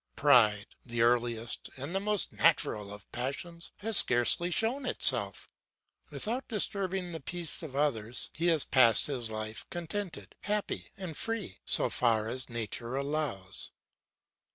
[0.15, 5.47] Pride, the earliest and the most natural of passions, has scarcely shown itself.
[6.09, 11.59] Without disturbing the peace of others, he has passed his life contented, happy, and free,
[11.65, 13.69] so far as nature allows.